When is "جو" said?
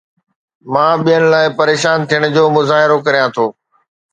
2.35-2.43